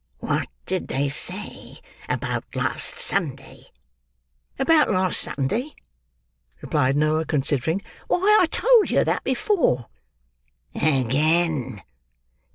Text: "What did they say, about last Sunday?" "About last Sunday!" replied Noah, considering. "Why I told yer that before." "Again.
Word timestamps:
"What 0.17 0.47
did 0.65 0.87
they 0.87 1.09
say, 1.09 1.77
about 2.09 2.55
last 2.55 2.97
Sunday?" 2.97 3.65
"About 4.57 4.89
last 4.89 5.21
Sunday!" 5.21 5.75
replied 6.59 6.95
Noah, 6.97 7.23
considering. 7.25 7.83
"Why 8.07 8.39
I 8.41 8.47
told 8.47 8.89
yer 8.89 9.03
that 9.03 9.23
before." 9.23 9.89
"Again. 10.73 11.83